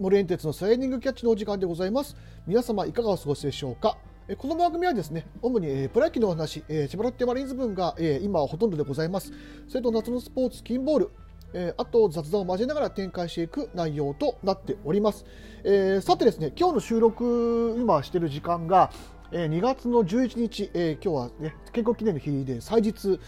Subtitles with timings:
[0.00, 2.16] モレン鉄のスライディングキャッチのお時間でございます。
[2.46, 3.98] 皆様いかがお過ごしでしょうか？
[4.28, 9.30] えこの番組はですね主に、えー、プロ野球のお話、えー、千葉ロッテマリーンズ分が、えー、今はほとんどでございます。
[9.68, 11.10] それと夏のスポーツ金ボール
[11.52, 15.24] えー、あと雑談を交えながら展開していく内容となっております、
[15.64, 18.92] えー、さてですね今日の収録今している時間が、
[19.32, 23.18] えー、2月の11日、えー、今日は、ね、建国記念の日で祭日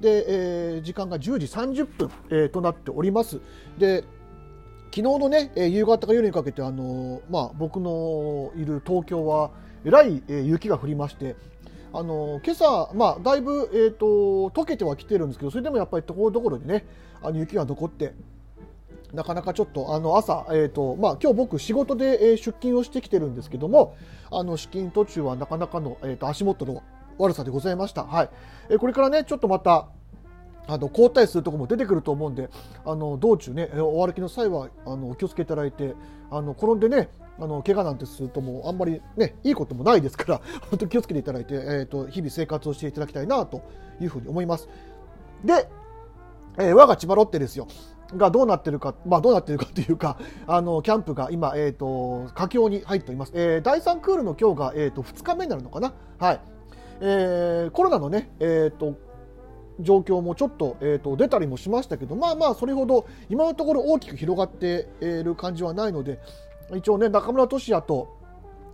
[0.00, 3.40] で、えー、時間が10時30分、えー、となっております。
[3.78, 4.04] で
[4.98, 9.52] 昨日のね、えー、夕方から夜にかけて、あのー、まあ、僕のいる東京は
[9.84, 11.36] えらい、えー、雪が降りまして
[11.92, 14.06] あの今朝、まあ、だいぶ、えーと、
[14.50, 16.84] 溶けてはきてるんですけどそれでもやっぱりところどころでね
[17.22, 18.12] あの雪が残って
[19.12, 23.96] なかなかちょっとあの朝、えーとまあ、今日僕仕事で、え出勤をしてきてるんですけども
[24.32, 26.82] あの出勤途中はなかなかの、えーと、足元の
[27.18, 28.02] 悪さでございました。
[28.02, 28.30] はい
[28.68, 29.86] えー、これからねちょっとまた
[30.68, 32.50] あの交代するとこも出てくると思うんで
[32.84, 35.94] あの道中ねお歩きの際はあのお気をつけいただいて
[36.30, 37.08] あの転んでね
[37.40, 43.62] あの怪我なんてするともうあんまりねいいこともないですから本当気をつけていただいて、えーと、日々生活をしていただきたいなと
[44.00, 44.68] いうふうに思います。
[45.44, 45.68] で、
[46.58, 47.68] えー、我が千葉ロッテですよ。
[48.16, 53.32] がどうなってるか、まあ、どうなってるかというか、あのキャンプが今、えーと、佳境に入っております。
[53.34, 56.40] えー、第3クールの今日が、えーと、2日目になるのかな、はい
[57.00, 59.07] えー、コロナのね、えーと
[59.80, 66.18] 状況もちょっと,、えーと、出たりもしましたけど、まあまあ、それほど今のところ大きく広がっている感じはないので、
[66.74, 68.16] 一応ね、中村俊也と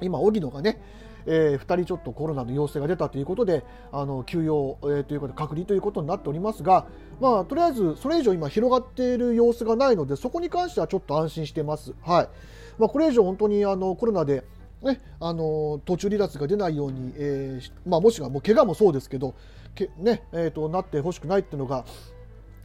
[0.00, 0.80] 今、荻野がね、
[1.26, 6.86] えー、2人ちょっとコロナの陽性が出たということで、あの休養、えー、ということで隔離ということになっておりますが、
[7.20, 11.94] まあ、とりあえずそれ以上今広がっている様子がないので、そこに関してはちょっと安心してます。
[12.02, 12.28] はい
[12.78, 14.44] まあ、これ以上本当にあのコロナで
[14.82, 19.34] ね、あの途中離脱が出ないように、えーまあ、もしくはもう怪我もそうですけど、
[19.74, 21.84] けねえーと、なってほしくないっていうのが、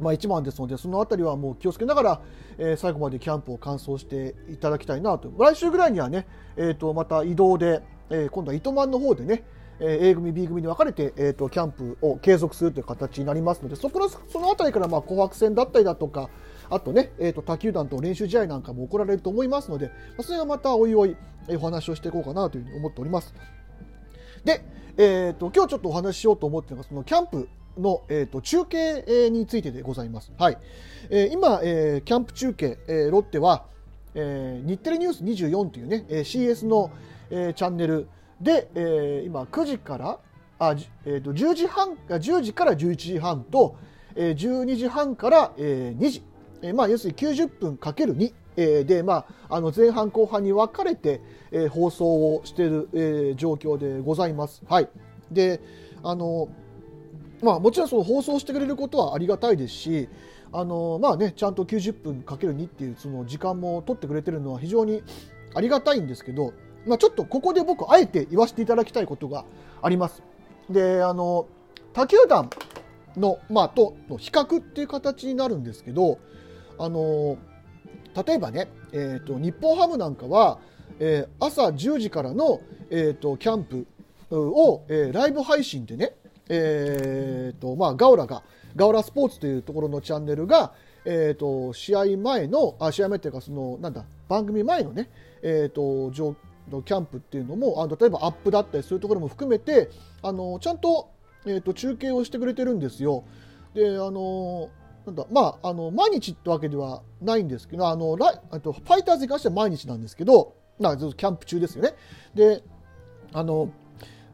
[0.00, 2.20] まあ、一番ですのでその辺りはもう気をつけながら、
[2.58, 9.44] えー、最後までキャンプを完走していただきたいなと来週ぐらいにはね、えーと、また移動で、えー、今度は糸満の方でね、
[9.80, 16.30] A 組 B 組に分かれて、えーと、キャンプを継続するという形になりますのでそこのその辺りからまあ紅白戦だったりだとか
[16.70, 21.16] あとね、えーと、他球団と練習試合なんかも行われると思いますので、まあ、それはまたおいおい、
[21.48, 23.34] え、お話をしていこうかなというふうに思っております。
[24.44, 24.64] で、
[24.96, 30.32] えーと、今日ちょっとお話ししようと思っているのがそのキャンプの、えーと、中継についてでございます。
[30.38, 30.58] はい。
[31.10, 33.64] えー、今、えー、キャンプ中継、えー、ロッテは、
[34.14, 36.90] えー、日テレニュース24というね、えー、CS の、
[37.30, 38.08] えー、チャンネル。
[38.40, 40.18] で、えー、今9時から
[40.58, 43.76] あ、えーと、10時半10時から11時半と、
[44.16, 46.22] えー、12時半から、えー、2時。
[46.62, 51.20] えー、まあ、要するに90分かける2、えー、で、まあ、あの前半後半に分かれて、
[51.50, 54.62] えー、放送をしている、えー、状況でございます。
[54.68, 54.88] はい、
[55.30, 55.60] で
[56.02, 56.48] あの
[57.42, 60.08] まあ、もちろんその放送してくれることはありがたいですし
[60.50, 65.02] あの、まあね、ちゃんと90分かける2っていうその時間も取ってくれてるのは非常に
[65.54, 66.54] ありがたいんですけど、
[66.86, 69.44] まあ、ちょっとここで僕あえて言わせていただきたいことが
[69.82, 70.22] あります。
[70.70, 71.46] であの
[71.92, 72.48] 他球団
[73.16, 76.18] の、まあ、との比較っていう形になるんですけど
[76.78, 77.36] あの
[78.14, 80.58] 例えばね、えーと、日本ハムなんかは、
[80.98, 82.60] えー、朝10時からの、
[82.90, 83.86] えーと、キャンプ
[84.30, 86.12] を、えー、ライブ配信でね、
[86.48, 88.42] えーとまあ、ガオラが
[88.76, 90.72] ガオラスポーツというところのチャンネルが、
[91.04, 95.10] えー、と試合前のあ試合前っていうかそのなんだ番組前のね、
[95.42, 96.10] えー、と
[96.82, 99.90] キャンプっていうのもあ例えばアップだったりそういうところも含めて
[100.22, 101.10] あのちゃんと,、
[101.46, 103.24] えー、と中継をしてくれてるんですよ。
[103.74, 104.70] であの
[105.06, 111.94] なんだまあ、あの毎日ってわけではないんですけどあのライとファイターズに関しては毎日なんですけどなキャンプ中ですよね。
[112.34, 112.62] で
[113.32, 113.70] あの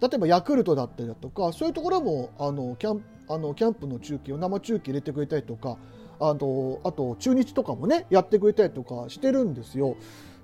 [0.00, 5.76] 例えばヤクルトだったりだとかそういうところもあのキャンあのキャンプの中継を生中継入れてくれたりとか
[6.20, 9.96] あのあと中日とかもねやってくれたりとかしてるんですよ。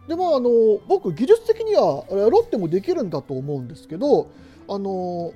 [0.07, 0.51] でもあの
[0.89, 4.29] 僕技術的にはロッテもできるんだと思うんですけど
[4.69, 5.33] あの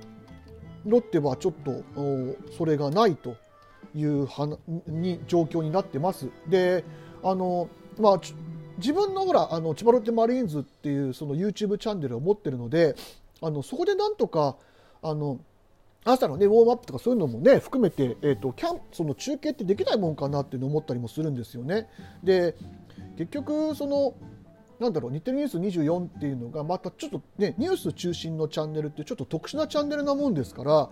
[0.84, 1.82] ロッテはちょっと
[2.56, 3.36] それがないと
[3.94, 4.28] いう
[4.86, 6.28] に状況になってます。
[6.48, 6.84] で
[7.22, 8.20] あの、まあ、
[8.78, 12.96] 自分のほらあの千葉ロッテマリーンズっていうその YouTube チャンネルを持ってるので
[13.40, 14.56] あのそこでなんとか
[15.02, 15.38] あの
[16.04, 21.88] 朝のねウォームアップとかそういうのもね含めて、えーと、キャンその中継ってできないもんかなっていうの思ったりもするんですよね。
[22.22, 22.54] で
[23.16, 24.14] 結局その
[24.80, 30.90] なんだろう日テレニュース24っていうのがまたちょっとねニュース中心のチャンネルってちょっと特殊なチャンネルなもんですから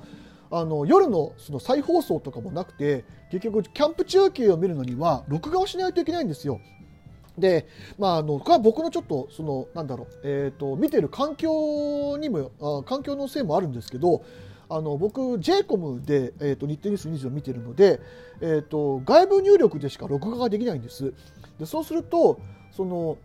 [0.52, 6.60] あの夜のその再放送とかもなくて結局キャンプ中継を見るのには録画をしないといけないんですよ。
[7.38, 7.66] で、
[7.99, 14.22] まあ、あのこれは僕のちょっとそのなんだろう、えーと、見てる環境にもあ環境のせいもあるんですけど
[14.69, 18.00] あの僕 j コムで、えーと、日テレニュース20を見てるので、
[18.43, 21.14] えーと、外部入力でしか録画ができないんです。
[21.58, 22.38] でそうすると
[22.70, 23.16] その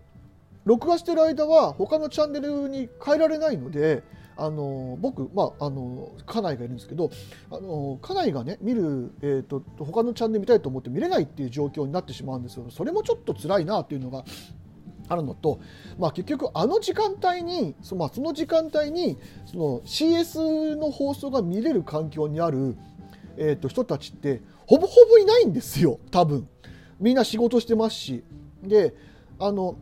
[0.64, 4.04] 録画してる間は他のチャンネルに変えられないので
[4.38, 7.10] あの僕、まあ、あの家内がいるんですけど
[7.50, 12.66] あの家内がね見る、えーと、他のチャンネル見たいと思って見れないっていう状況になってしまうんですよ。
[12.70, 14.24] それもちょっと辛いなっていうのが
[15.10, 15.60] あるのと、
[15.98, 22.78] まあ、結局あの時間帯にそ,、まあ、その時間帯にその CS の放送が見れる環境にある、
[23.38, 26.48] えー、と人たちってほぼほぼいないんですよ多分。
[27.00, 28.24] みんな仕事してますし。
[28.64, 28.94] で
[29.40, 29.78] あの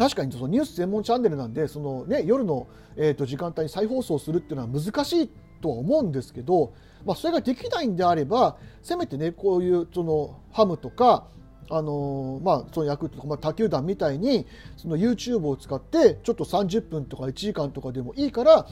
[0.00, 5.30] 確かにそのニュース専門チャンネルなんでその、ね、夜の、えー、と時間帯に再放送するっていうのは難しい
[5.60, 6.72] とは思うんですけど、
[7.04, 11.26] まあ、それができないんであればせめてねこういうそのハムとか
[11.72, 14.44] あのまあ、そのヤクルトとか、まあ、他球団みたいに
[14.76, 18.66] その YouTube を使ってちょっと30分とか1時間とかでもいいから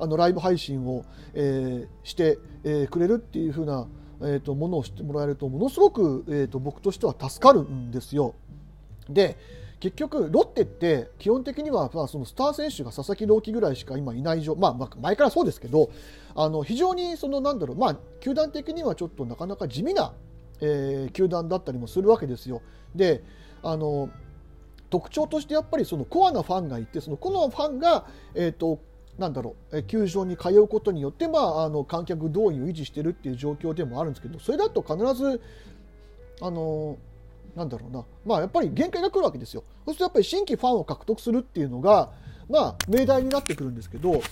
[0.00, 1.04] あのライブ配信を、
[1.34, 3.86] えー、して、えー、くれるっていう風な、
[4.22, 8.34] えーと、ものを知ってもらえるとものすごく、えーと僕としては助かるんですよ。
[9.08, 9.36] で
[9.82, 15.90] 結局ロッテって基本的にはまあそのスター選手が佐々木朗希ぐらいしか今いない状、まあ、まあ前からそうですけど
[16.36, 20.14] あの非常にそのなんだろう、まあ、球団的にはちょっとなかなか地味な、
[20.60, 22.62] えー、球団だったりもするわけですよ。
[22.94, 23.24] で
[23.64, 24.08] あの
[24.88, 28.06] 特徴としてやっぱりそのコアなファンがいてそのコアなファンが、
[28.36, 28.78] えーと、
[29.18, 35.40] なんだろう球場に通うことによって、まあ、あの観客動員を維持しているっていう状況でもあるんですけどそれだと必ず
[36.40, 36.98] あの
[37.54, 39.64] なんだろうな、まあ、やっぱり限界が来るわけですよ。
[39.84, 42.10] そうするとやっぱり新規ファンを獲得するっていうのが、
[42.48, 44.22] まあ、命題になってくるんですけど、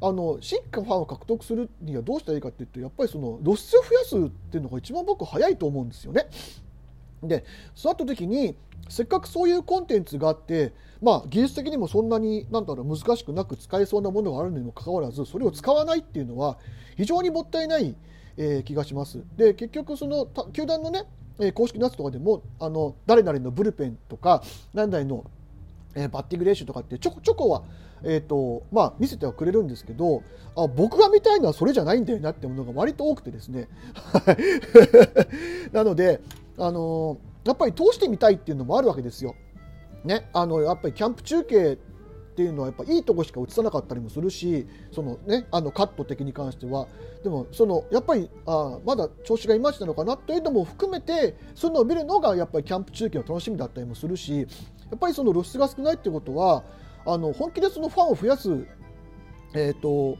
[0.00, 6.26] あの新規ファンを獲得するにはどうしたらいいかっていうとやっぱりその露出を増やすっていうのが一番僕早いと思うんですよね。
[7.22, 7.44] で
[7.74, 8.56] そうなった時に
[8.88, 16.58] せっかくそういうコンテンツがあって、まあ、技術的にもそんなになんだろう難しくなく使えそうなものがあるにもかかわらずそれを使わないっていうのは
[16.96, 17.94] 非常にもったいない、
[18.36, 19.22] えー、気がします。
[19.36, 21.04] で結局その球団のね
[21.40, 24.42] え、公式夏とかでもあの誰々のブルペンとか
[24.74, 25.24] 何々の、
[25.94, 27.62] え、バッティング練習とかってちょこちょこは、
[28.04, 30.22] えーとまあ、見せてはくれるんですけど
[30.56, 33.68] あ僕が見たいのはそれじゃないんだよなってものが割と多くてですね
[35.72, 36.20] なので、
[36.58, 39.34] あの、やっぱり通してみたいっていうのもあるわけですよ。
[40.04, 41.78] ね、あのやっぱりキャンプ中継
[42.32, 46.88] っていうのはやっぱいいとこしか映さなかったりもするしその、ね、あのカット的に関しては
[47.22, 54.46] でもそのやっぱりあまだ調子がいまいちなのかなというのも含めてそういうのを見るのがやっぱりキャンプ中継の楽しみだったりもするしや
[54.96, 56.64] っぱりその露出が少ないっていうことは
[57.04, 58.66] あの本気でそのファンを増やす、
[59.54, 60.16] えーと、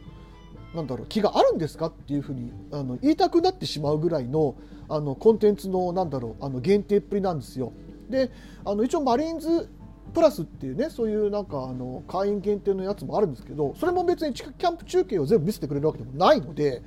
[0.75, 4.57] なんだろう気があるんですかっていうふうにあの言いたくなってしまうぐらいの
[4.89, 7.73] あのコンテンツのなんだろうあの限定っぷりなんですよ。
[8.11, 8.31] で
[8.65, 9.71] あの一応マリーンズ
[10.15, 16.83] プラスっていうねそういうなんかあの会員限定のやつもあるんですけどそれも別にキャンプ中継を全部見せてくれるわけでもないので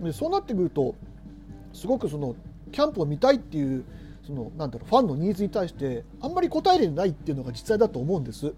[0.00, 0.94] でそうなってくると
[1.72, 2.34] すごくその
[2.70, 3.84] キャンプを見たいっていう
[4.26, 8.54] そのなんだろうファンのニーズに対してあんまり応えれないっていうのが実際だと思うんです。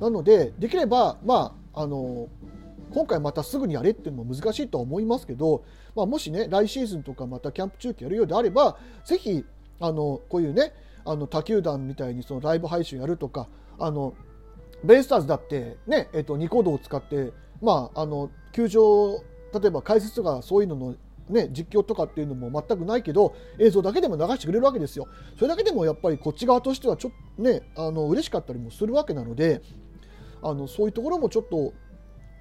[0.00, 2.28] なのでできればまああの
[2.90, 5.64] 今回またすぐにやれっていうのも難しいとは思いますけど、
[5.96, 9.44] まあ、もしね来シーズンとかまたキャンプ中継やるようであればぜひ
[9.80, 10.72] あのこういうね
[11.04, 13.48] あの他球団みたいにそのライブ配信やるとか
[13.78, 14.14] あの
[14.82, 17.32] ベイスターズだってね、えっと、ニコ動を使って、
[17.62, 20.96] まあ、あの球場例えば解説とかそういうのの、
[21.28, 25.08] ね、実況とかっていうのも全くないけど映像だけでも流してくれるわけですよ。
[25.36, 29.62] それだけでもやっぱりこっち側としてはちょっとねあの嬉しかったりもするわけなので
[30.42, 31.72] あのそういうところもちょっと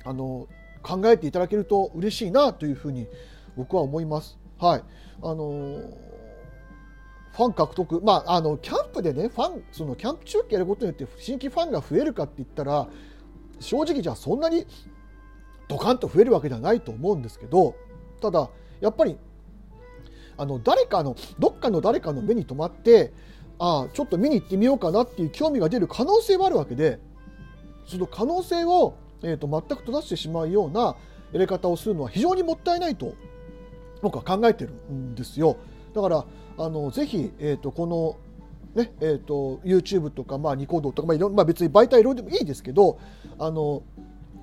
[0.03, 0.47] あの
[0.81, 3.07] 考えていただけると嬉しいなというふうに
[3.55, 4.37] 僕は思います。
[4.59, 4.83] はい、
[5.21, 5.79] あの
[7.33, 12.87] ファン獲得、まあ、あのキャンプでねファンそのキャンプ中継やることによって新規ファンが増えるかって言ったら
[13.59, 14.67] 正直じゃあそんなに
[15.67, 17.75] ドカンと増えるわけではないと思うんですけど
[18.21, 18.49] ただ
[18.81, 19.17] やっぱり
[20.37, 23.11] あの誰かのどっかの誰かの目に留まって
[23.57, 26.99] ああちょっと見に行ってみようかなっていう興味が出る可能性はあるわけで
[27.87, 30.95] その可能性を、えーと、全く閉ざしてしまうような
[31.31, 33.15] やり方をするのは非常にもったいないと
[34.01, 35.57] 僕は考えてるんですよ。
[35.93, 36.25] だから
[36.57, 38.17] あのぜひ、えーと、この
[38.75, 42.97] ねえーと、YouTube とか、まあ、ニコ動とか、まあいろまあ、別に媒体いろいろでもいいですけど
[43.37, 43.83] あの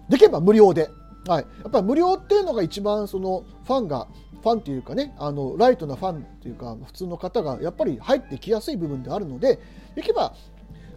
[0.08, 0.88] できれば無料で、
[1.26, 4.06] はい、やっぱり無料っていうのが一番そのファンが
[4.42, 9.58] ファンっていうかねあのライトなファンっていうか普通の方がやっぱり入ってきやすい部分であるので
[9.96, 10.34] できれば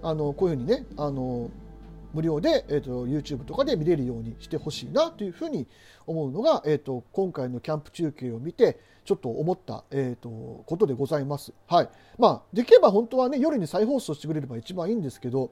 [0.01, 1.49] あのこういうふうにねあの
[2.13, 5.67] 無料で、えーと、YouTube とかで見れるようにしてほしいなというふうに
[6.05, 11.53] 思うのが、えーと、今回のキャンプ中継を見てちょっと思った、えーと、ことでございます。
[11.67, 15.51] はいまあ、できれば本当はね夜に再放送してくれれば一番いいんですけど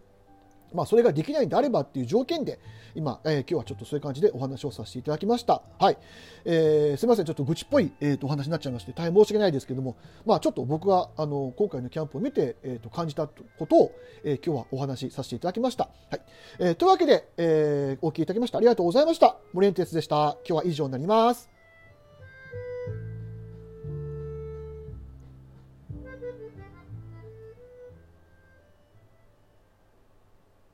[0.74, 2.60] まあ、それができないんであればっていう条件で、
[2.96, 5.62] 今、えー、今日はちょっとそういう感じでお話をさせていただきました。
[5.80, 5.98] はい。
[6.46, 13.92] えー、すみません、ちょっと愚痴っぽい、えーと、お話になっちゃいまして、大変申し訳ないですけども、まあ、ちょっと僕が、あの、今回のキャンプを見て、えーと、感じたことを、
[14.24, 15.90] えー、今日はお話しさせていただきました。
[16.10, 16.22] はい。
[16.60, 19.38] えー、というわけで、えー、お聞きいただきましてありがとうございました。
[19.54, 20.38] 森エンテスでした。
[20.48, 21.61] 今日は以上になります。